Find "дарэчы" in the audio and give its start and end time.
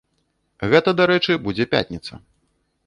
1.01-1.39